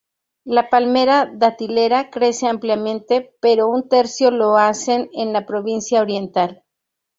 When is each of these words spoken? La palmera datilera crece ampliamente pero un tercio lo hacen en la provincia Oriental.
La 0.45 0.67
palmera 0.71 1.29
datilera 1.31 2.09
crece 2.09 2.47
ampliamente 2.47 3.35
pero 3.39 3.67
un 3.69 3.87
tercio 3.87 4.31
lo 4.31 4.57
hacen 4.57 5.11
en 5.13 5.31
la 5.31 5.45
provincia 5.45 6.01
Oriental. 6.01 6.63